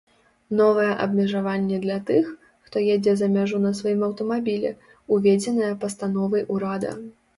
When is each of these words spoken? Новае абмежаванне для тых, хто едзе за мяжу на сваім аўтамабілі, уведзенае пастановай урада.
Новае 0.59 0.87
абмежаванне 1.03 1.77
для 1.83 1.97
тых, 2.07 2.31
хто 2.69 2.77
едзе 2.95 3.13
за 3.19 3.27
мяжу 3.35 3.57
на 3.67 3.75
сваім 3.81 4.01
аўтамабілі, 4.09 4.71
уведзенае 5.19 5.73
пастановай 5.85 6.43
урада. 6.57 6.91